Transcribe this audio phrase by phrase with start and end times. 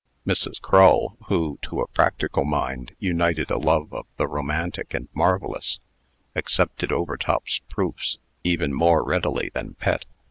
[0.25, 0.59] Mrs.
[0.59, 5.79] Crull, who to a practical mind united a love of the romantic and marvellous,
[6.35, 10.05] accepted Overtop's proofs even more readily than Pet.